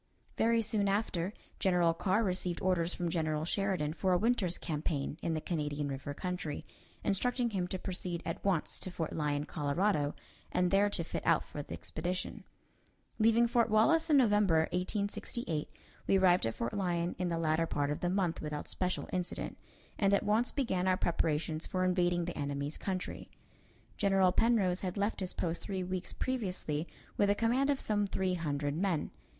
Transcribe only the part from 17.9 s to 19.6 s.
of the month without special incident,